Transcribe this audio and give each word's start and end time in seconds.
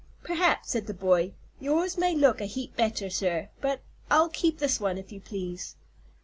"Perhaps," 0.23 0.71
said 0.71 0.87
the 0.87 0.95
boy. 0.95 1.33
"Yours 1.59 1.95
may 1.95 2.15
look 2.15 2.41
a 2.41 2.45
heap 2.47 2.75
better, 2.75 3.07
sir, 3.07 3.49
but 3.61 3.81
I'll 4.09 4.29
keep 4.29 4.57
this 4.57 4.79
one, 4.79 4.97
if 4.97 5.11
you 5.11 5.21
please." 5.21 5.75